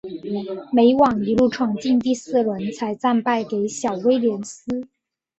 [0.71, 4.87] 美网一路闯进第四轮才败给小威廉丝。